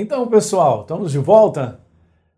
Então, 0.00 0.28
pessoal, 0.28 0.82
estamos 0.82 1.10
de 1.10 1.18
volta 1.18 1.80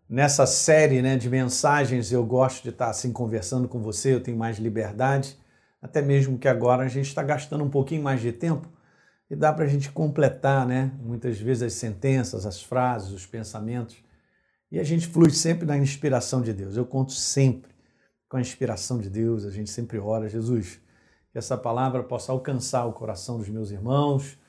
nessa 0.09 0.47
série 0.47 0.99
né, 0.99 1.15
de 1.15 1.29
mensagens. 1.29 2.11
Eu 2.11 2.25
gosto 2.25 2.63
de 2.63 2.69
estar 2.69 2.89
assim 2.89 3.13
conversando 3.13 3.67
com 3.67 3.79
você, 3.79 4.15
eu 4.15 4.19
tenho 4.19 4.35
mais 4.35 4.57
liberdade, 4.57 5.37
até 5.79 6.01
mesmo 6.01 6.39
que 6.39 6.47
agora 6.47 6.83
a 6.83 6.87
gente 6.87 7.05
está 7.05 7.21
gastando 7.21 7.63
um 7.63 7.69
pouquinho 7.69 8.01
mais 8.01 8.19
de 8.19 8.31
tempo 8.31 8.67
e 9.29 9.35
dá 9.35 9.53
para 9.53 9.65
a 9.65 9.67
gente 9.67 9.91
completar, 9.91 10.65
né, 10.65 10.91
muitas 11.03 11.39
vezes, 11.39 11.61
as 11.61 11.73
sentenças, 11.73 12.47
as 12.47 12.63
frases, 12.63 13.11
os 13.11 13.27
pensamentos. 13.27 13.95
E 14.71 14.79
a 14.79 14.83
gente 14.83 15.05
flui 15.05 15.29
sempre 15.29 15.67
na 15.67 15.77
inspiração 15.77 16.41
de 16.41 16.53
Deus. 16.53 16.75
Eu 16.75 16.85
conto 16.87 17.11
sempre 17.11 17.69
com 18.27 18.37
a 18.37 18.41
inspiração 18.41 18.97
de 18.97 19.07
Deus, 19.07 19.45
a 19.45 19.51
gente 19.51 19.69
sempre 19.69 19.99
ora, 19.99 20.27
Jesus, 20.27 20.81
que 21.31 21.37
essa 21.37 21.55
palavra 21.55 22.01
possa 22.01 22.31
alcançar 22.31 22.87
o 22.87 22.93
coração 22.93 23.37
dos 23.37 23.49
meus 23.49 23.69
irmãos 23.69 24.40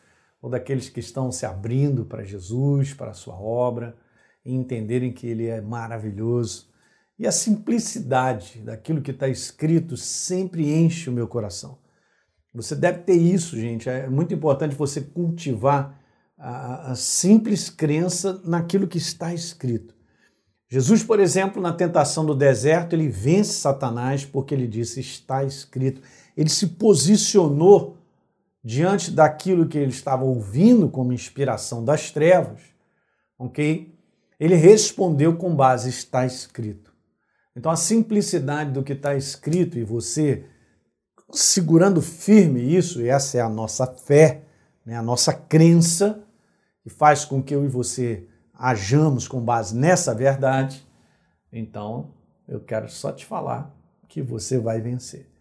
ou 0.43 0.51
daqueles 0.51 0.89
que 0.89 0.99
estão 0.99 1.31
se 1.31 1.47
abrindo 1.47 2.05
para 2.05 2.25
Jesus, 2.25 2.93
para 2.93 3.13
a 3.13 3.15
sua 3.15 3.41
obra, 3.41 3.97
e 4.45 4.53
entenderem 4.53 5.13
que 5.13 5.29
ele 5.29 5.47
é 5.47 5.61
maravilhoso. 5.61 6.69
E 7.17 7.27
a 7.27 7.31
simplicidade 7.31 8.61
daquilo 8.61 9.01
que 9.01 9.13
está 9.13 9.29
escrito 9.29 9.97
sempre 9.97 10.75
enche 10.75 11.09
o 11.09 11.13
meu 11.13 11.29
coração. 11.29 11.79
Você 12.53 12.75
deve 12.75 12.99
ter 12.99 13.15
isso, 13.15 13.57
gente. 13.57 13.89
É 13.89 14.09
muito 14.11 14.35
importante 14.35 14.75
você 14.75 15.01
cultivar 15.01 15.99
a, 16.37 16.91
a 16.91 16.95
simples 16.97 17.71
crença 17.71 18.43
naquilo 18.45 18.89
que 18.89 18.99
está 18.99 19.33
escrito. 19.33 19.95
Jesus, 20.69 21.05
por 21.05 21.21
exemplo, 21.21 21.63
na 21.63 21.73
tentação 21.73 22.27
do 22.27 22.35
deserto, 22.35 22.95
ele 22.95 23.09
vence 23.09 23.53
Satanás 23.53 24.25
porque 24.25 24.55
ele 24.55 24.67
disse: 24.67 24.99
está 24.99 25.45
escrito. 25.45 26.03
Ele 26.37 26.49
se 26.49 26.67
posicionou 26.67 28.02
diante 28.65 29.11
daquilo 29.11 29.67
que 29.67 29.79
ele 29.79 29.91
estava 29.91 30.25
ouvindo 30.25 30.89
como 30.89 31.13
inspiração 31.13 31.85
das 31.85 32.11
trevas, 32.11 32.61
ok? 33.39 33.93
Ele 34.39 34.55
respondeu 34.55 35.37
com 35.37 35.55
base 35.55 35.89
está 35.89 36.25
escrito. 36.25 36.93
Então 37.57 37.71
a 37.71 37.77
simplicidade 37.77 38.71
do 38.71 38.83
que 38.83 38.93
está 38.93 39.15
escrito 39.15 39.79
e 39.79 39.85
você 39.85 40.47
segurando 41.33 42.01
firme 42.03 42.61
isso, 42.61 43.01
e 43.01 43.09
essa 43.09 43.39
é 43.39 43.41
a 43.41 43.49
nossa 43.49 43.87
fé, 43.87 44.43
né, 44.85 44.97
a 44.97 45.03
nossa 45.03 45.33
crença, 45.33 46.23
que 46.83 46.91
faz 46.91 47.25
com 47.25 47.43
que 47.43 47.55
eu 47.55 47.65
e 47.65 47.69
você 47.69 48.27
ajamos 48.55 49.27
com 49.27 49.41
base 49.41 49.75
nessa 49.75 50.15
verdade, 50.15 50.87
então 51.53 52.13
eu 52.47 52.61
quero 52.61 52.89
só 52.91 53.13
te 53.13 53.25
falar 53.25 53.75
que 54.09 54.21
você 54.21 54.59
vai 54.59 54.81
vencer. 54.81 55.32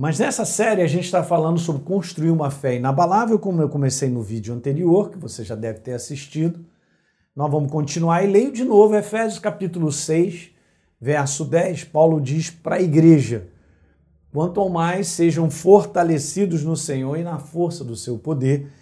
Mas 0.00 0.18
nessa 0.18 0.46
série 0.46 0.80
a 0.80 0.86
gente 0.86 1.04
está 1.04 1.22
falando 1.22 1.58
sobre 1.58 1.82
construir 1.82 2.30
uma 2.30 2.50
fé 2.50 2.76
inabalável, 2.76 3.38
como 3.38 3.60
eu 3.60 3.68
comecei 3.68 4.08
no 4.08 4.22
vídeo 4.22 4.54
anterior, 4.54 5.10
que 5.10 5.18
você 5.18 5.44
já 5.44 5.54
deve 5.54 5.80
ter 5.80 5.92
assistido. 5.92 6.64
Nós 7.36 7.50
vamos 7.50 7.70
continuar 7.70 8.24
e 8.24 8.26
leio 8.26 8.50
de 8.50 8.64
novo 8.64 8.96
Efésios 8.96 9.38
capítulo 9.38 9.92
6, 9.92 10.52
verso 10.98 11.44
10. 11.44 11.84
Paulo 11.84 12.18
diz 12.18 12.48
para 12.48 12.76
a 12.76 12.80
igreja: 12.80 13.48
Quanto 14.32 14.58
ao 14.58 14.70
mais 14.70 15.06
sejam 15.08 15.50
fortalecidos 15.50 16.64
no 16.64 16.78
Senhor 16.78 17.18
e 17.18 17.22
na 17.22 17.38
força 17.38 17.84
do 17.84 17.94
seu 17.94 18.16
poder. 18.16 18.72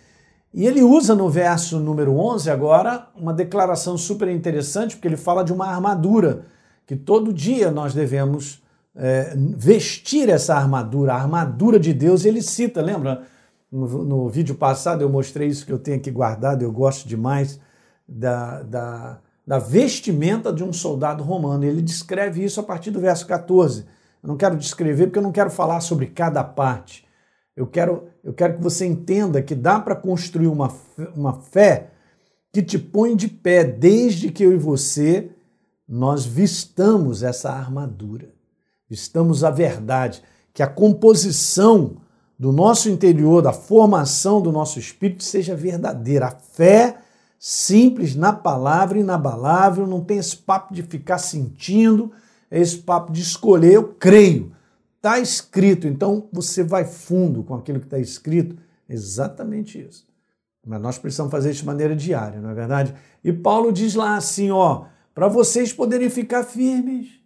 E 0.55 0.69
ele 0.69 0.83
usa 0.84 1.16
no 1.16 1.28
verso 1.28 1.80
número 1.80 2.16
11 2.16 2.48
agora 2.48 3.08
uma 3.16 3.34
declaração 3.34 3.98
super 3.98 4.28
interessante, 4.28 4.94
porque 4.94 5.08
ele 5.08 5.16
fala 5.16 5.42
de 5.42 5.52
uma 5.52 5.66
armadura 5.66 6.44
que 6.86 6.94
todo 6.94 7.33
dia 7.33 7.72
nós 7.72 7.92
devemos 7.92 8.62
é, 8.98 9.32
vestir 9.36 10.28
essa 10.28 10.56
armadura, 10.56 11.14
a 11.14 11.16
armadura 11.16 11.78
de 11.78 11.94
Deus, 11.94 12.24
ele 12.24 12.42
cita, 12.42 12.82
lembra? 12.82 13.22
No, 13.70 13.86
no, 14.05 14.28
vídeo 14.28 14.56
passado 14.56 15.02
eu 15.02 15.08
mostrei 15.08 15.46
isso 15.46 15.64
que 15.64 15.72
eu 15.72 15.78
tenho 15.78 15.98
aqui 15.98 16.10
guardado, 16.10 16.62
eu 16.62 16.72
gosto 16.72 17.06
demais 17.06 17.60
da, 18.08 18.62
da, 18.62 19.20
da 19.46 19.58
vestimenta 19.58 20.52
de 20.52 20.64
um 20.64 20.72
soldado 20.72 21.22
romano. 21.22 21.64
Ele 21.64 21.80
descreve 21.80 22.42
isso 22.42 22.58
a 22.58 22.62
partir 22.62 22.90
do 22.90 22.98
verso 22.98 23.27
14. 23.27 23.82
Eu 24.22 24.27
não 24.27 24.36
quero 24.36 24.56
descrever 24.56 25.06
porque 25.06 25.18
eu 25.18 25.22
não 25.22 25.33
quero 25.33 25.50
falar 25.50 25.80
sobre 25.80 26.06
cada 26.06 26.42
parte. 26.42 27.06
Eu 27.55 27.67
quero, 27.67 28.08
eu 28.24 28.33
quero 28.33 28.55
que 28.55 28.62
você 28.62 28.84
entenda 28.84 29.42
que 29.42 29.55
dá 29.55 29.78
para 29.78 29.94
construir 29.94 30.48
uma, 30.48 30.74
uma 31.14 31.34
fé 31.34 31.90
que 32.52 32.62
te 32.62 32.78
põe 32.78 33.14
de 33.14 33.28
pé 33.28 33.62
desde 33.62 34.33
que 34.33 34.42
eu 34.42 34.52
e 34.52 34.56
você 34.56 35.30
nós 35.86 36.24
vistamos 36.24 37.23
essa 37.23 37.52
armadura 37.52 38.37
estamos 38.90 39.44
a 39.44 39.50
verdade, 39.50 40.22
que 40.52 40.62
a 40.62 40.66
composição 40.66 41.96
do 42.38 42.52
nosso 42.52 42.88
interior, 42.88 43.42
da 43.42 43.52
formação 43.52 44.40
do 44.40 44.52
nosso 44.52 44.78
espírito 44.78 45.24
seja 45.24 45.56
verdadeira. 45.56 46.26
A 46.26 46.30
fé 46.30 46.98
simples 47.38 48.14
na 48.14 48.32
palavra, 48.32 48.98
inabalável, 48.98 49.86
não 49.86 50.02
tem 50.02 50.18
esse 50.18 50.36
papo 50.36 50.72
de 50.72 50.82
ficar 50.82 51.18
sentindo, 51.18 52.12
esse 52.50 52.78
papo 52.78 53.12
de 53.12 53.20
escolher, 53.20 53.74
eu 53.74 53.94
creio. 53.98 54.52
Está 54.96 55.18
escrito, 55.18 55.86
então 55.86 56.28
você 56.32 56.62
vai 56.62 56.84
fundo 56.84 57.42
com 57.42 57.55
aquilo 57.55 57.80
que 57.80 57.86
está 57.86 57.98
escrito. 57.98 58.56
Exatamente 58.88 59.80
isso. 59.80 60.06
Mas 60.66 60.80
nós 60.80 60.98
precisamos 60.98 61.30
fazer 61.30 61.50
isso 61.50 61.60
de 61.60 61.66
maneira 61.66 61.94
diária, 61.94 62.40
não 62.40 62.50
é 62.50 62.55
verdade? 62.55 62.94
E 63.22 63.32
Paulo 63.32 63.72
diz 63.72 63.94
lá 63.94 64.16
assim, 64.16 64.50
ó, 64.50 64.84
para 65.14 65.28
vocês 65.28 65.72
poderem 65.72 66.10
ficar 66.10 66.42
firmes, 66.44 67.17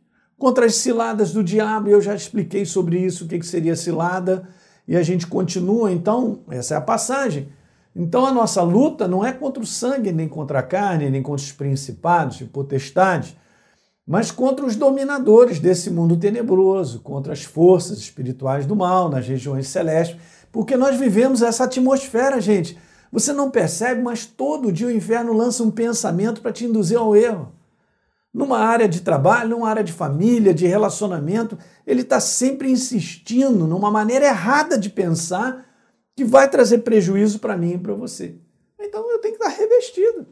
contra 0.42 0.66
as 0.66 0.74
ciladas 0.74 1.32
do 1.32 1.40
diabo. 1.40 1.88
Eu 1.88 2.00
já 2.00 2.16
expliquei 2.16 2.64
sobre 2.64 2.98
isso, 2.98 3.24
o 3.26 3.28
que 3.28 3.40
seria 3.44 3.76
cilada, 3.76 4.48
e 4.88 4.96
a 4.96 5.02
gente 5.04 5.24
continua. 5.24 5.92
Então, 5.92 6.40
essa 6.50 6.74
é 6.74 6.76
a 6.76 6.80
passagem. 6.80 7.46
Então, 7.94 8.26
a 8.26 8.32
nossa 8.32 8.60
luta 8.60 9.06
não 9.06 9.24
é 9.24 9.32
contra 9.32 9.62
o 9.62 9.66
sangue, 9.66 10.10
nem 10.10 10.26
contra 10.26 10.58
a 10.58 10.62
carne, 10.64 11.08
nem 11.08 11.22
contra 11.22 11.44
os 11.44 11.52
principados 11.52 12.40
e 12.40 12.44
potestades, 12.44 13.36
mas 14.04 14.32
contra 14.32 14.66
os 14.66 14.74
dominadores 14.74 15.60
desse 15.60 15.90
mundo 15.92 16.16
tenebroso, 16.16 16.98
contra 17.02 17.32
as 17.32 17.44
forças 17.44 17.98
espirituais 17.98 18.66
do 18.66 18.74
mal 18.74 19.08
nas 19.08 19.28
regiões 19.28 19.68
celestes, 19.68 20.18
porque 20.50 20.76
nós 20.76 20.96
vivemos 20.96 21.40
essa 21.40 21.62
atmosfera, 21.62 22.40
gente. 22.40 22.76
Você 23.12 23.32
não 23.32 23.48
percebe, 23.48 24.02
mas 24.02 24.26
todo 24.26 24.72
dia 24.72 24.88
o 24.88 24.90
inferno 24.90 25.32
lança 25.32 25.62
um 25.62 25.70
pensamento 25.70 26.40
para 26.40 26.50
te 26.50 26.64
induzir 26.64 26.98
ao 26.98 27.14
erro 27.14 27.61
numa 28.32 28.58
área 28.58 28.88
de 28.88 29.00
trabalho, 29.00 29.50
numa 29.50 29.68
área 29.68 29.84
de 29.84 29.92
família, 29.92 30.54
de 30.54 30.66
relacionamento, 30.66 31.58
ele 31.86 32.00
está 32.00 32.18
sempre 32.18 32.70
insistindo 32.70 33.66
numa 33.66 33.90
maneira 33.90 34.26
errada 34.26 34.78
de 34.78 34.88
pensar 34.88 35.66
que 36.16 36.24
vai 36.24 36.48
trazer 36.48 36.78
prejuízo 36.78 37.38
para 37.38 37.56
mim 37.56 37.74
e 37.74 37.78
para 37.78 37.94
você. 37.94 38.36
Então 38.80 39.10
eu 39.10 39.18
tenho 39.20 39.36
que 39.36 39.44
estar 39.44 39.56
revestido 39.56 40.26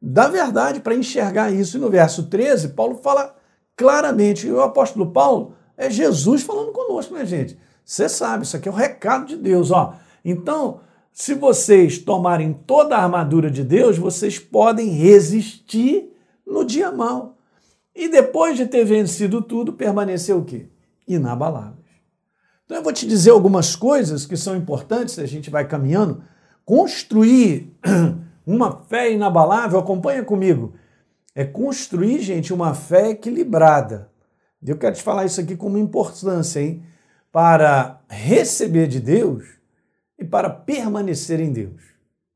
da 0.00 0.28
verdade 0.28 0.80
para 0.80 0.94
enxergar 0.94 1.50
isso. 1.50 1.76
E 1.76 1.80
no 1.80 1.88
verso 1.90 2.24
13, 2.24 2.70
Paulo 2.70 2.96
fala 2.96 3.34
claramente, 3.76 4.46
e 4.46 4.52
o 4.52 4.62
apóstolo 4.62 5.10
Paulo 5.12 5.54
é 5.76 5.90
Jesus 5.90 6.42
falando 6.42 6.72
conosco, 6.72 7.14
né, 7.14 7.24
gente? 7.24 7.58
Você 7.84 8.08
sabe, 8.08 8.44
isso 8.44 8.56
aqui 8.56 8.68
é 8.68 8.72
o 8.72 8.74
recado 8.74 9.26
de 9.26 9.36
Deus, 9.36 9.70
ó. 9.70 9.94
Então, 10.24 10.80
se 11.12 11.34
vocês 11.34 11.98
tomarem 11.98 12.52
toda 12.52 12.96
a 12.96 13.02
armadura 13.02 13.50
de 13.50 13.62
Deus, 13.62 13.96
vocês 13.96 14.38
podem 14.38 14.88
resistir 14.88 16.12
no 16.46 16.64
dia 16.64 16.90
mau. 16.90 17.35
E 17.96 18.10
depois 18.10 18.58
de 18.58 18.66
ter 18.66 18.84
vencido 18.84 19.40
tudo, 19.40 19.72
permaneceu 19.72 20.38
o 20.38 20.44
quê? 20.44 20.66
Inabaláveis. 21.08 21.86
Então 22.66 22.76
eu 22.76 22.82
vou 22.82 22.92
te 22.92 23.06
dizer 23.06 23.30
algumas 23.30 23.74
coisas 23.74 24.26
que 24.26 24.36
são 24.36 24.54
importantes, 24.54 25.18
a 25.18 25.24
gente 25.24 25.48
vai 25.48 25.66
caminhando. 25.66 26.22
Construir 26.62 27.74
uma 28.46 28.82
fé 28.84 29.10
inabalável, 29.10 29.78
acompanha 29.78 30.22
comigo. 30.22 30.74
É 31.34 31.42
construir, 31.42 32.20
gente, 32.20 32.52
uma 32.52 32.74
fé 32.74 33.10
equilibrada. 33.10 34.10
Eu 34.64 34.76
quero 34.76 34.94
te 34.94 35.02
falar 35.02 35.24
isso 35.24 35.40
aqui 35.40 35.56
com 35.56 35.68
uma 35.68 35.78
importância, 35.78 36.60
hein? 36.60 36.82
Para 37.32 38.00
receber 38.08 38.88
de 38.88 39.00
Deus 39.00 39.44
e 40.18 40.24
para 40.24 40.50
permanecer 40.50 41.40
em 41.40 41.52
Deus. 41.52 41.82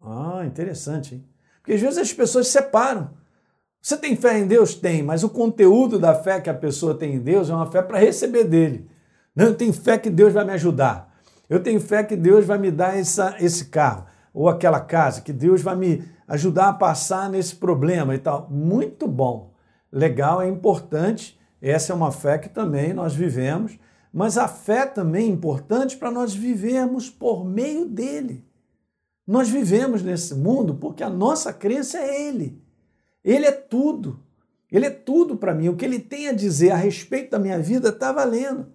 Ah, 0.01 0.43
interessante, 0.47 1.17
hein? 1.17 1.25
Porque 1.59 1.73
às 1.73 1.81
vezes 1.81 1.99
as 1.99 2.13
pessoas 2.13 2.49
separam. 2.49 3.20
Você 3.81 3.97
tem 3.97 4.15
fé 4.15 4.39
em 4.39 4.47
Deus? 4.47 4.75
Tem, 4.75 5.03
mas 5.03 5.25
o 5.25 5.29
conteúdo 5.31 5.99
da 5.99 6.15
fé 6.15 6.41
que 6.41 6.51
a 6.51 6.55
pessoa 6.55 6.95
tem 6.95 7.15
em 7.15 7.19
Deus 7.19 7.49
é 7.49 7.55
uma 7.55 7.71
fé 7.71 7.81
para 7.81 7.99
receber 7.99 8.45
dele. 8.45 8.87
Não, 9.35 9.47
eu 9.47 9.55
tenho 9.55 9.73
fé 9.73 9.97
que 9.97 10.11
Deus 10.11 10.35
vai 10.35 10.45
me 10.45 10.53
ajudar. 10.53 11.11
Eu 11.49 11.63
tenho 11.63 11.81
fé 11.81 12.05
que 12.05 12.15
Deus 12.15 12.45
vai 12.45 12.59
me 12.59 12.71
dar 12.71 12.99
essa, 12.99 13.37
esse 13.41 13.67
carro 13.67 14.05
ou 14.33 14.49
aquela 14.49 14.81
casa, 14.81 15.23
que 15.23 15.33
Deus 15.33 15.63
vai 15.63 15.75
me 15.75 16.05
ajudar 16.29 16.69
a 16.69 16.73
passar 16.73 17.29
nesse 17.29 17.57
problema 17.57 18.15
e 18.15 18.19
tal. 18.19 18.49
Muito 18.51 19.09
bom, 19.09 19.53
legal, 19.91 20.41
é 20.43 20.49
importante. 20.49 21.39
Essa 21.61 21.93
é 21.93 21.97
uma 21.97 22.13
fé 22.13 22.39
que 22.39 22.49
também 22.49 22.95
nós 22.95 23.15
vivemos, 23.15 23.79
mas 24.13 24.39
a 24.39 24.47
fé 24.47 24.87
também 24.87 25.27
é 25.27 25.33
importante 25.33 25.97
para 25.97 26.11
nós 26.11 26.35
vivermos 26.35 27.11
por 27.11 27.45
meio 27.45 27.87
dele. 27.87 28.45
Nós 29.27 29.49
vivemos 29.49 30.03
nesse 30.03 30.35
mundo 30.35 30.75
porque 30.75 31.03
a 31.03 31.11
nossa 31.11 31.53
crença 31.53 31.99
é 31.99 32.29
ele. 32.29 32.60
Ele 33.25 33.47
é 33.47 33.53
tudo. 33.53 34.21
Ele 34.71 34.87
é 34.87 34.91
tudo 34.91 35.37
para 35.37 35.55
mim. 35.55 35.69
O 35.69 35.77
que 35.77 35.85
ele 35.85 35.99
tem 35.99 36.29
a 36.29 36.33
dizer 36.33 36.71
a 36.71 36.77
respeito 36.77 37.31
da 37.31 37.39
minha 37.39 37.59
vida 37.59 37.89
está 37.89 38.13
valendo. 38.13 38.67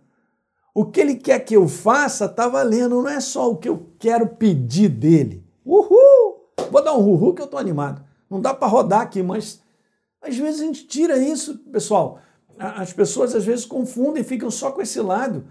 O 0.74 0.86
que 0.86 1.00
ele 1.00 1.16
quer 1.16 1.40
que 1.40 1.56
eu 1.56 1.68
faça 1.68 2.26
está 2.26 2.48
valendo. 2.48 3.02
Não 3.02 3.10
é 3.10 3.20
só 3.20 3.50
o 3.50 3.58
que 3.58 3.70
eu 3.70 3.92
quero 3.98 4.28
pedir 4.28 4.90
dele. 4.90 5.46
Uhul! 5.66 6.52
Vou 6.72 6.84
dar 6.84 6.98
um 6.98 7.08
uhul 7.08 7.34
que 7.34 7.42
eu 7.42 7.46
estou 7.46 7.60
animado. 7.60 8.04
Não 8.30 8.42
dá 8.42 8.54
para 8.54 8.68
rodar 8.68 9.02
aqui, 9.02 9.24
mas 9.24 9.62
às 10.22 10.38
vezes 10.38 10.62
a 10.62 10.66
gente 10.66 10.88
tira 10.88 11.18
isso, 11.18 11.58
pessoal. 11.72 12.20
As 12.58 12.92
pessoas 12.92 13.36
às 13.36 13.46
vezes 13.46 13.66
confundem, 13.66 14.24
ficam 14.24 14.50
só 14.50 14.72
com 14.72 14.82
esse 14.82 15.00
lado, 15.00 15.46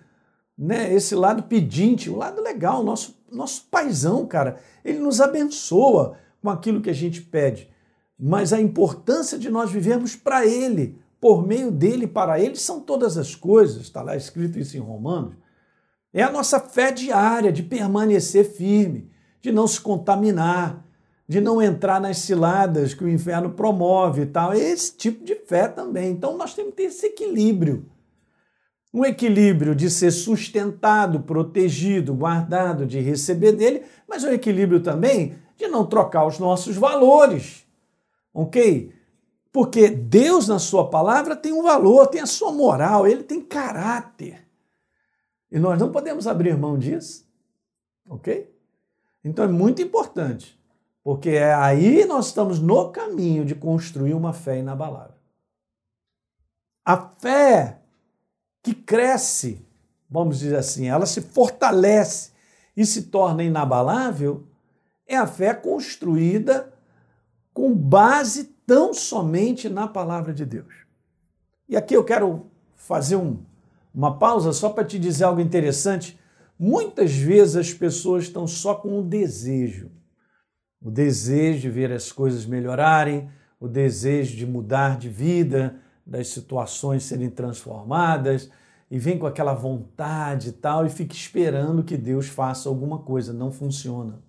né? 0.56 0.92
Esse 0.92 1.14
lado 1.14 1.44
pedinte, 1.44 2.10
o 2.10 2.16
lado 2.16 2.42
legal, 2.42 2.82
nosso 2.82 3.14
nosso 3.34 3.66
paizão, 3.70 4.26
cara. 4.26 4.58
Ele 4.84 4.98
nos 4.98 5.20
abençoa 5.20 6.16
com 6.40 6.48
aquilo 6.48 6.80
que 6.80 6.90
a 6.90 6.94
gente 6.94 7.20
pede. 7.20 7.68
Mas 8.18 8.52
a 8.52 8.60
importância 8.60 9.38
de 9.38 9.50
nós 9.50 9.70
vivermos 9.70 10.14
para 10.14 10.46
ele, 10.46 10.98
por 11.20 11.46
meio 11.46 11.70
dele, 11.70 12.06
para 12.06 12.38
ele, 12.38 12.56
são 12.56 12.80
todas 12.80 13.16
as 13.16 13.34
coisas. 13.34 13.82
Está 13.82 14.02
lá 14.02 14.16
escrito 14.16 14.58
isso 14.58 14.76
em 14.76 14.80
Romanos. 14.80 15.34
É 16.12 16.22
a 16.22 16.30
nossa 16.30 16.60
fé 16.60 16.92
diária 16.92 17.50
de 17.50 17.62
permanecer 17.62 18.44
firme, 18.44 19.10
de 19.40 19.50
não 19.50 19.66
se 19.66 19.80
contaminar, 19.80 20.84
de 21.26 21.40
não 21.40 21.60
entrar 21.60 22.00
nas 22.00 22.18
ciladas 22.18 22.94
que 22.94 23.02
o 23.02 23.08
inferno 23.08 23.50
promove 23.50 24.22
e 24.22 24.26
tal. 24.26 24.52
É 24.52 24.58
esse 24.58 24.96
tipo 24.96 25.24
de 25.24 25.34
fé 25.34 25.66
também. 25.66 26.12
Então 26.12 26.36
nós 26.36 26.54
temos 26.54 26.70
que 26.70 26.76
ter 26.76 26.82
esse 26.84 27.06
equilíbrio. 27.06 27.86
Um 28.92 29.04
equilíbrio 29.04 29.74
de 29.74 29.90
ser 29.90 30.12
sustentado, 30.12 31.20
protegido, 31.20 32.14
guardado, 32.14 32.86
de 32.86 33.00
receber 33.00 33.50
dele, 33.50 33.82
mas 34.08 34.22
um 34.22 34.28
equilíbrio 34.28 34.80
também 34.80 35.34
de 35.56 35.66
não 35.66 35.84
trocar 35.84 36.26
os 36.26 36.38
nossos 36.38 36.76
valores. 36.76 37.63
Ok? 38.34 38.92
Porque 39.52 39.88
Deus, 39.88 40.48
na 40.48 40.58
Sua 40.58 40.90
palavra, 40.90 41.36
tem 41.36 41.52
um 41.52 41.62
valor, 41.62 42.08
tem 42.08 42.20
a 42.20 42.26
sua 42.26 42.50
moral, 42.50 43.06
ele 43.06 43.22
tem 43.22 43.40
caráter. 43.40 44.44
E 45.48 45.60
nós 45.60 45.78
não 45.78 45.92
podemos 45.92 46.26
abrir 46.26 46.58
mão 46.58 46.76
disso. 46.76 47.24
Ok? 48.10 48.52
Então 49.22 49.44
é 49.44 49.48
muito 49.48 49.80
importante, 49.80 50.60
porque 51.02 51.30
é 51.30 51.54
aí 51.54 52.04
nós 52.04 52.26
estamos 52.26 52.58
no 52.58 52.90
caminho 52.90 53.44
de 53.44 53.54
construir 53.54 54.14
uma 54.14 54.32
fé 54.32 54.58
inabalável. 54.58 55.14
A 56.84 56.96
fé 57.18 57.80
que 58.60 58.74
cresce, 58.74 59.64
vamos 60.10 60.40
dizer 60.40 60.56
assim, 60.56 60.88
ela 60.88 61.06
se 61.06 61.22
fortalece 61.22 62.32
e 62.76 62.84
se 62.84 63.04
torna 63.04 63.44
inabalável, 63.44 64.44
é 65.06 65.16
a 65.16 65.26
fé 65.26 65.54
construída 65.54 66.73
com 67.54 67.72
base 67.72 68.52
tão 68.66 68.92
somente 68.92 69.68
na 69.68 69.86
palavra 69.86 70.34
de 70.34 70.44
Deus. 70.44 70.74
E 71.68 71.76
aqui 71.76 71.94
eu 71.94 72.04
quero 72.04 72.46
fazer 72.74 73.16
um, 73.16 73.38
uma 73.94 74.18
pausa 74.18 74.52
só 74.52 74.68
para 74.68 74.84
te 74.84 74.98
dizer 74.98 75.24
algo 75.24 75.40
interessante. 75.40 76.18
Muitas 76.58 77.12
vezes 77.12 77.56
as 77.56 77.72
pessoas 77.72 78.24
estão 78.24 78.46
só 78.46 78.74
com 78.74 78.98
o 78.98 79.02
desejo. 79.02 79.90
O 80.82 80.90
desejo 80.90 81.60
de 81.60 81.70
ver 81.70 81.92
as 81.92 82.10
coisas 82.10 82.44
melhorarem, 82.44 83.30
o 83.58 83.68
desejo 83.68 84.36
de 84.36 84.44
mudar 84.44 84.98
de 84.98 85.08
vida, 85.08 85.76
das 86.04 86.28
situações 86.28 87.04
serem 87.04 87.30
transformadas, 87.30 88.50
e 88.90 88.98
vem 88.98 89.18
com 89.18 89.26
aquela 89.26 89.54
vontade 89.54 90.50
e 90.50 90.52
tal, 90.52 90.84
e 90.84 90.90
fica 90.90 91.14
esperando 91.14 91.82
que 91.82 91.96
Deus 91.96 92.28
faça 92.28 92.68
alguma 92.68 92.98
coisa. 92.98 93.32
Não 93.32 93.50
funciona. 93.50 94.22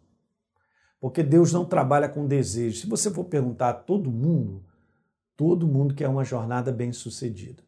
Porque 1.05 1.21
Deus 1.21 1.53
não 1.53 1.63
trabalha 1.63 2.09
com 2.09 2.25
desejo. 2.25 2.79
Se 2.79 2.87
você 2.87 3.11
for 3.11 3.25
perguntar 3.25 3.69
a 3.69 3.73
todo 3.75 4.09
mundo, 4.09 4.65
todo 5.37 5.67
mundo 5.67 5.93
quer 5.93 6.09
uma 6.09 6.23
jornada 6.23 6.71
bem-sucedida. 6.71 7.61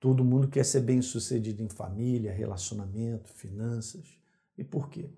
Todo 0.00 0.24
mundo 0.24 0.48
quer 0.48 0.64
ser 0.64 0.80
bem-sucedido 0.80 1.62
em 1.62 1.68
família, 1.68 2.32
relacionamento, 2.32 3.32
finanças. 3.32 4.18
E 4.58 4.64
por 4.64 4.90
quê? 4.90 5.08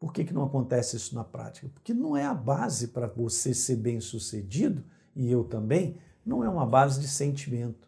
Por 0.00 0.14
que, 0.14 0.24
que 0.24 0.32
não 0.32 0.44
acontece 0.44 0.96
isso 0.96 1.14
na 1.14 1.22
prática? 1.22 1.68
Porque 1.68 1.92
não 1.92 2.16
é 2.16 2.24
a 2.24 2.32
base 2.32 2.88
para 2.88 3.06
você 3.06 3.52
ser 3.52 3.76
bem-sucedido, 3.76 4.82
e 5.14 5.30
eu 5.30 5.44
também, 5.44 5.98
não 6.24 6.42
é 6.42 6.48
uma 6.48 6.64
base 6.64 6.98
de 6.98 7.06
sentimento, 7.06 7.86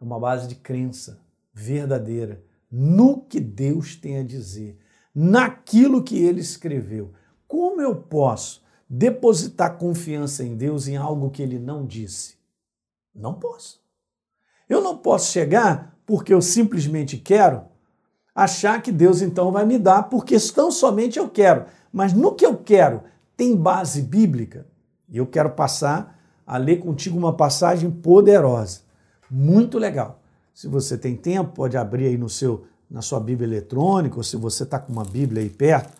é 0.00 0.02
uma 0.02 0.18
base 0.18 0.48
de 0.48 0.54
crença 0.54 1.20
verdadeira 1.52 2.42
no 2.70 3.20
que 3.20 3.40
Deus 3.40 3.94
tem 3.94 4.16
a 4.16 4.22
dizer, 4.22 4.78
naquilo 5.14 6.02
que 6.02 6.16
ele 6.16 6.40
escreveu. 6.40 7.12
Como 7.46 7.80
eu 7.80 7.94
posso 7.94 8.62
depositar 8.88 9.76
confiança 9.76 10.44
em 10.44 10.56
Deus 10.56 10.88
em 10.88 10.96
algo 10.96 11.30
que 11.30 11.42
ele 11.42 11.58
não 11.58 11.84
disse? 11.84 12.36
Não 13.14 13.34
posso. 13.34 13.80
Eu 14.68 14.80
não 14.80 14.96
posso 14.96 15.32
chegar 15.32 15.96
porque 16.04 16.32
eu 16.32 16.42
simplesmente 16.42 17.16
quero 17.16 17.64
achar 18.34 18.82
que 18.82 18.92
Deus 18.92 19.22
então 19.22 19.50
vai 19.50 19.64
me 19.64 19.78
dar 19.78 20.04
por 20.04 20.24
questão 20.24 20.70
somente 20.70 21.18
eu 21.18 21.28
quero. 21.28 21.66
Mas 21.92 22.12
no 22.12 22.34
que 22.34 22.44
eu 22.44 22.56
quero 22.56 23.02
tem 23.36 23.56
base 23.56 24.02
bíblica. 24.02 24.66
E 25.08 25.16
eu 25.18 25.26
quero 25.26 25.50
passar 25.50 26.18
a 26.46 26.56
ler 26.56 26.78
contigo 26.78 27.18
uma 27.18 27.32
passagem 27.32 27.90
poderosa, 27.90 28.80
muito 29.30 29.78
legal. 29.78 30.20
Se 30.54 30.68
você 30.68 30.96
tem 30.96 31.16
tempo, 31.16 31.52
pode 31.52 31.76
abrir 31.76 32.06
aí 32.06 32.16
no 32.16 32.28
seu 32.28 32.66
na 32.88 33.02
sua 33.02 33.18
Bíblia 33.18 33.48
eletrônica, 33.48 34.16
ou 34.16 34.22
se 34.22 34.36
você 34.36 34.62
está 34.62 34.78
com 34.78 34.92
uma 34.92 35.04
Bíblia 35.04 35.42
aí 35.42 35.50
perto, 35.50 35.92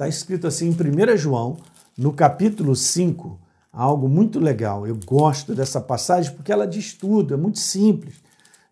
Está 0.00 0.08
escrito 0.08 0.46
assim 0.46 0.68
em 0.68 1.12
1 1.12 1.14
João, 1.18 1.58
no 1.94 2.10
capítulo 2.10 2.74
5, 2.74 3.38
algo 3.70 4.08
muito 4.08 4.40
legal. 4.40 4.86
Eu 4.86 4.98
gosto 5.04 5.54
dessa 5.54 5.78
passagem 5.78 6.32
porque 6.32 6.50
ela 6.50 6.66
diz 6.66 6.94
tudo, 6.94 7.34
é 7.34 7.36
muito 7.36 7.58
simples. 7.58 8.14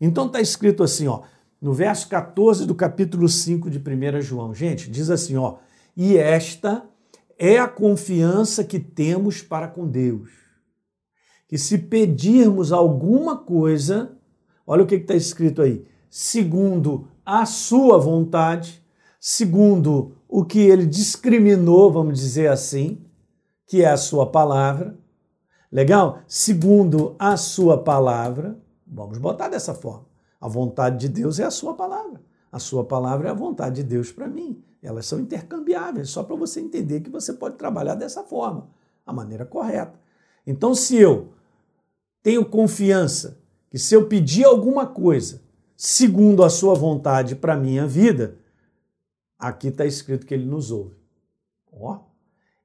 Então 0.01 0.25
está 0.25 0.41
escrito 0.41 0.83
assim, 0.83 1.07
ó, 1.07 1.21
no 1.61 1.75
verso 1.75 2.09
14 2.09 2.65
do 2.65 2.75
capítulo 2.75 3.29
5 3.29 3.69
de 3.69 3.79
1 3.79 4.23
João. 4.23 4.55
Gente, 4.55 4.91
diz 4.91 5.11
assim, 5.11 5.37
ó: 5.37 5.57
"E 5.95 6.17
esta 6.17 6.83
é 7.39 7.59
a 7.59 7.69
confiança 7.69 8.65
que 8.65 8.81
temos 8.81 9.43
para 9.43 9.69
com 9.69 9.87
Deus, 9.87 10.31
que 11.47 11.59
se 11.59 11.77
pedirmos 11.77 12.73
alguma 12.73 13.37
coisa, 13.37 14.17
olha 14.67 14.83
o 14.83 14.87
que 14.87 14.95
está 14.95 15.15
escrito 15.15 15.61
aí, 15.61 15.85
segundo 16.09 17.07
a 17.23 17.45
sua 17.45 17.99
vontade, 17.99 18.83
segundo 19.21 20.17
o 20.29 20.45
que 20.45 20.61
ele 20.61 20.85
discriminou, 20.85 21.91
vamos 21.91 22.21
dizer 22.21 22.51
assim, 22.51 23.01
que 23.67 23.83
é 23.83 23.89
a 23.89 23.97
sua 23.97 24.27
palavra. 24.27 24.97
Legal? 25.73 26.21
Segundo 26.27 27.17
a 27.19 27.37
sua 27.37 27.83
palavra, 27.83 28.59
vamos 28.87 29.19
botar 29.19 29.49
dessa 29.49 29.75
forma. 29.75 30.07
A 30.41 30.47
vontade 30.47 30.99
de 30.99 31.09
Deus 31.09 31.41
é 31.41 31.45
a 31.45 31.51
sua 31.51 31.75
palavra. 31.75 32.21
A 32.53 32.59
sua 32.59 32.85
palavra 32.85 33.29
é 33.29 33.31
a 33.31 33.35
vontade 33.35 33.77
de 33.77 33.83
Deus 33.83 34.13
para 34.13 34.29
mim. 34.29 34.63
Elas 34.83 35.07
são 35.07 35.19
intercambiáveis, 35.19 36.11
só 36.11 36.23
para 36.23 36.37
você 36.37 36.61
entender 36.61 37.01
que 37.01 37.11
você 37.11 37.33
pode 37.33 37.57
trabalhar 37.57 37.95
dessa 37.95 38.23
forma, 38.23 38.69
a 39.05 39.13
maneira 39.13 39.45
correta. 39.45 39.99
Então, 40.47 40.75
se 40.75 40.97
eu 40.97 41.29
tenho 42.23 42.45
confiança 42.45 43.39
que 43.71 43.79
se 43.79 43.95
eu 43.95 44.07
pedir 44.07 44.45
alguma 44.45 44.87
coisa 44.87 45.43
segundo 45.77 46.43
a 46.43 46.51
sua 46.51 46.75
vontade 46.75 47.37
para 47.37 47.57
minha 47.57 47.87
vida, 47.87 48.37
Aqui 49.39 49.69
está 49.69 49.87
escrito 49.87 50.27
que 50.27 50.35
ele 50.35 50.45
nos 50.45 50.71
ouve. 50.73 50.97
Ó. 51.73 52.01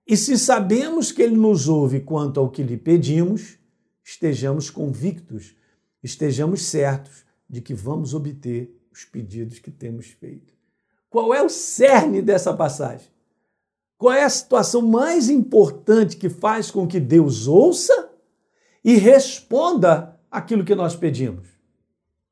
E 0.08 0.18
se 0.18 0.38
sabemos 0.38 1.12
que 1.12 1.22
ele 1.22 1.38
nos 1.38 1.70
ouve 1.70 2.00
quanto 2.00 2.40
ao 2.40 2.50
que 2.50 2.64
lhe 2.64 2.78
pedimos, 2.78 3.60
estejamos 4.04 4.70
convictos, 4.70 5.56
estejamos 6.02 6.66
certos 6.66 7.24
de 7.48 7.62
que 7.62 7.74
vamos 7.74 8.14
obter 8.14 8.76
os 8.92 9.06
pedidos 9.06 9.60
que 9.60 9.70
temos 9.70 10.08
feito. 10.08 10.54
Qual 11.10 11.34
é 11.34 11.44
o 11.44 11.50
cerne 11.50 12.22
dessa 12.22 12.54
passagem? 12.54 13.08
Qual 13.98 14.12
é 14.12 14.24
a 14.24 14.30
situação 14.30 14.82
mais 14.82 15.30
importante 15.30 16.18
que 16.18 16.28
faz 16.28 16.72
com 16.72 16.88
que 16.88 17.00
Deus 17.00 17.48
ouça 17.48 18.10
e 18.84 18.96
responda 18.96 20.20
aquilo 20.30 20.66
que 20.66 20.76
nós 20.76 20.96
pedimos? 20.96 21.48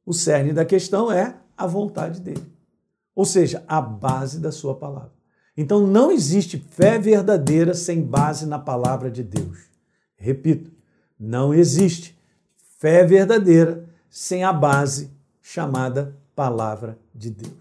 O 0.03 0.13
cerne 0.13 0.51
da 0.51 0.65
questão 0.65 1.12
é 1.12 1.39
a 1.55 1.67
vontade 1.67 2.19
dele 2.19 2.51
ou 3.15 3.25
seja, 3.25 3.63
a 3.68 3.82
base 3.82 4.39
da 4.39 4.51
sua 4.51 4.75
palavra. 4.75 5.13
Então 5.56 5.86
não 5.86 6.12
existe 6.12 6.58
fé 6.58 6.98
verdadeira 6.98 7.74
sem 7.74 8.01
base 8.01 8.46
na 8.46 8.58
palavra 8.58 9.12
de 9.12 9.24
Deus. 9.24 9.60
Repito, 10.15 10.72
não 11.20 11.53
existe 11.53 12.18
fé 12.80 13.06
verdadeira 13.06 13.88
sem 14.10 14.44
a 14.44 14.53
base 14.53 15.12
chamada 15.41 16.18
palavra 16.36 16.98
de 17.13 17.30
Deus. 17.30 17.53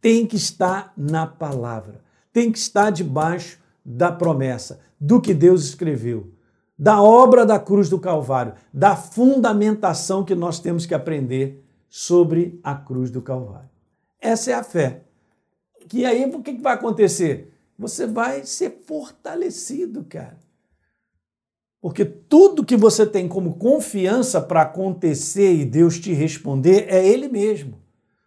Tem 0.00 0.26
que 0.26 0.36
estar 0.36 0.92
na 0.96 1.26
palavra, 1.26 2.00
tem 2.32 2.52
que 2.52 2.58
estar 2.58 2.90
debaixo 2.90 3.58
da 3.84 4.12
promessa, 4.12 4.80
do 5.00 5.20
que 5.20 5.32
Deus 5.32 5.64
escreveu, 5.64 6.32
da 6.78 7.02
obra 7.02 7.44
da 7.44 7.58
cruz 7.58 7.88
do 7.88 7.98
Calvário, 7.98 8.54
da 8.72 8.94
fundamentação 8.94 10.24
que 10.24 10.34
nós 10.34 10.60
temos 10.60 10.86
que 10.86 10.94
aprender 10.94 11.64
sobre 11.88 12.60
a 12.62 12.74
cruz 12.74 13.10
do 13.10 13.22
Calvário. 13.22 13.77
Essa 14.20 14.50
é 14.50 14.54
a 14.54 14.62
fé. 14.62 15.02
Que 15.88 16.04
aí 16.04 16.24
o 16.24 16.42
que 16.42 16.52
vai 16.58 16.74
acontecer? 16.74 17.52
Você 17.78 18.06
vai 18.06 18.44
ser 18.44 18.82
fortalecido, 18.84 20.04
cara. 20.04 20.36
Porque 21.80 22.04
tudo 22.04 22.64
que 22.64 22.76
você 22.76 23.06
tem 23.06 23.28
como 23.28 23.54
confiança 23.54 24.40
para 24.40 24.62
acontecer 24.62 25.54
e 25.54 25.64
Deus 25.64 25.98
te 25.98 26.12
responder 26.12 26.86
é 26.88 27.06
Ele 27.06 27.28
mesmo. 27.28 27.78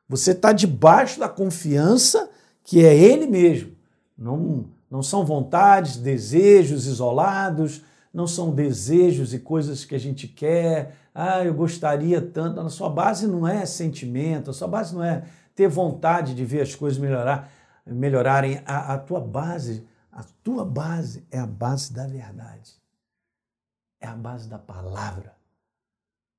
Você 0.07 0.31
está 0.31 0.53
debaixo 0.53 1.19
da 1.19 1.27
confiança 1.27 2.29
que 2.63 2.83
é 2.85 2.95
Ele 2.95 3.27
mesmo. 3.27 3.73
Não, 4.17 4.65
não 4.89 5.03
são 5.03 5.25
vontades, 5.25 5.97
desejos 5.97 6.85
isolados, 6.85 7.81
não 8.13 8.27
são 8.27 8.53
desejos 8.53 9.33
e 9.33 9.39
coisas 9.39 9.83
que 9.83 9.95
a 9.95 9.99
gente 9.99 10.27
quer, 10.27 10.95
ah, 11.13 11.43
eu 11.43 11.53
gostaria 11.53 12.21
tanto. 12.21 12.59
A 12.59 12.69
sua 12.69 12.89
base 12.89 13.27
não 13.27 13.47
é 13.47 13.65
sentimento, 13.65 14.49
a 14.49 14.53
sua 14.53 14.67
base 14.67 14.93
não 14.93 15.03
é 15.03 15.23
ter 15.61 15.67
vontade 15.67 16.33
de 16.33 16.43
ver 16.43 16.61
as 16.61 16.73
coisas 16.73 16.97
melhorar, 16.97 17.51
melhorarem. 17.85 18.63
A, 18.65 18.95
a 18.95 18.97
tua 18.97 19.19
base, 19.21 19.87
a 20.11 20.23
tua 20.43 20.65
base 20.65 21.23
é 21.29 21.37
a 21.37 21.45
base 21.45 21.93
da 21.93 22.07
verdade. 22.07 22.73
É 23.99 24.07
a 24.07 24.15
base 24.15 24.49
da 24.49 24.57
palavra. 24.57 25.35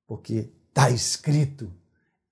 Porque 0.09 0.51
está 0.69 0.91
escrito. 0.91 1.73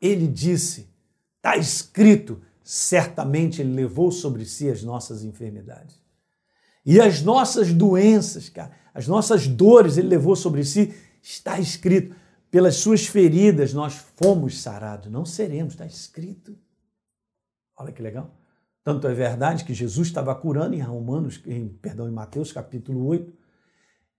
Ele 0.01 0.27
disse, 0.27 0.89
está 1.37 1.57
escrito. 1.57 2.43
Certamente 2.65 3.63
ele 3.63 3.73
levou 3.73 4.11
sobre 4.11 4.45
si 4.45 4.69
as 4.69 4.83
nossas 4.83 5.23
enfermidades. 5.23 6.03
E 6.85 7.01
as 7.01 7.23
nossas 7.23 7.73
doenças, 7.73 8.49
cara, 8.49 8.73
as 8.93 9.07
nossas 9.07 9.47
dores 9.47 9.97
ele 9.97 10.09
levou 10.09 10.35
sobre 10.35 10.65
si, 10.65 10.93
está 11.23 11.61
escrito. 11.61 12.17
Pelas 12.51 12.77
suas 12.77 13.07
feridas 13.07 13.73
nós 13.73 13.95
fomos 14.17 14.61
sarados, 14.61 15.09
não 15.09 15.25
seremos, 15.25 15.75
está 15.75 15.87
escrito. 15.87 16.59
Olha 17.81 17.93
que 17.93 18.03
legal. 18.03 18.31
Tanto 18.85 19.09
é 19.09 19.15
verdade 19.15 19.65
que 19.65 19.73
Jesus 19.73 20.09
estava 20.09 20.35
curando 20.35 20.75
em 20.75 20.81
Romanos, 20.81 21.41
em, 21.47 21.69
perdão, 21.69 22.07
em 22.07 22.13
Mateus 22.13 22.53
capítulo 22.53 23.07
8, 23.07 23.33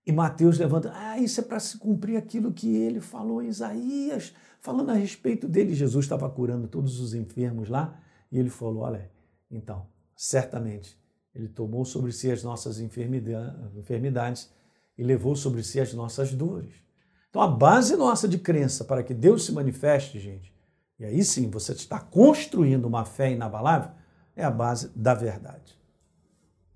e 0.04 0.10
Mateus 0.10 0.58
levanta, 0.58 0.92
ah, 0.92 1.16
isso 1.18 1.40
é 1.40 1.44
para 1.44 1.60
se 1.60 1.78
cumprir 1.78 2.16
aquilo 2.16 2.52
que 2.52 2.74
ele 2.74 3.00
falou 3.00 3.40
em 3.40 3.46
Isaías, 3.46 4.34
falando 4.60 4.90
a 4.90 4.94
respeito 4.94 5.46
dele. 5.46 5.74
Jesus 5.74 6.04
estava 6.04 6.28
curando 6.28 6.66
todos 6.66 6.98
os 6.98 7.14
enfermos 7.14 7.68
lá, 7.68 8.00
e 8.30 8.38
ele 8.38 8.50
falou: 8.50 8.82
olha, 8.82 9.08
então, 9.48 9.86
certamente, 10.16 11.00
ele 11.32 11.48
tomou 11.48 11.84
sobre 11.84 12.10
si 12.10 12.32
as 12.32 12.42
nossas 12.42 12.80
enfermidades 12.80 14.50
e 14.98 15.04
levou 15.04 15.36
sobre 15.36 15.62
si 15.62 15.78
as 15.78 15.94
nossas 15.94 16.34
dores. 16.34 16.74
Então, 17.30 17.40
a 17.40 17.48
base 17.48 17.94
nossa 17.96 18.26
de 18.26 18.38
crença 18.38 18.84
para 18.84 19.04
que 19.04 19.14
Deus 19.14 19.44
se 19.44 19.52
manifeste, 19.52 20.18
gente, 20.18 20.51
e 21.02 21.04
aí 21.04 21.24
sim 21.24 21.50
você 21.50 21.72
está 21.72 21.98
construindo 21.98 22.84
uma 22.84 23.04
fé 23.04 23.32
inabalável, 23.32 23.90
é 24.36 24.44
a 24.44 24.50
base 24.50 24.88
da 24.94 25.12
verdade. 25.14 25.76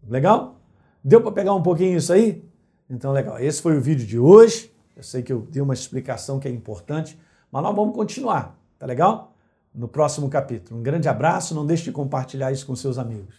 Legal? 0.03 0.61
Deu 1.03 1.21
para 1.23 1.31
pegar 1.31 1.55
um 1.55 1.63
pouquinho 1.63 1.97
isso 1.97 2.13
aí? 2.13 2.45
Então, 2.91 3.13
legal. 3.13 3.39
Esse 3.39 3.63
foi 3.63 3.79
o 3.79 3.81
vídeo 3.81 4.05
de 4.05 4.19
hoje. 4.19 4.75
Eu 4.97 5.05
sei 5.05 5.23
que 5.23 5.33
eu 5.33 5.43
dei 5.43 5.63
uma 5.63 5.75
explicação 5.75 6.41
que 6.41 6.49
é 6.49 6.51
importante, 6.51 7.17
mas 7.53 7.63
nós 7.63 7.75
vamos 7.75 7.95
continuar, 7.95 8.59
tá 8.77 8.85
legal? 8.85 9.37
No 9.73 9.87
próximo 9.87 10.29
capítulo. 10.29 10.81
Um 10.81 10.83
grande 10.83 11.09
abraço, 11.09 11.55
não 11.55 11.65
deixe 11.65 11.85
de 11.85 11.93
compartilhar 11.93 12.51
isso 12.51 12.67
com 12.67 12.75
seus 12.75 12.99
amigos. 12.99 13.37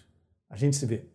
A 0.50 0.56
gente 0.56 0.77
se 0.77 0.86
vê. 0.86 1.06